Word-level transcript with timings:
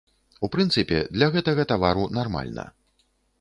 У 0.45 0.47
прынцыпе, 0.53 1.01
для 1.17 1.27
гэтага 1.35 1.67
тавару 1.73 2.09
нармальна. 2.21 2.67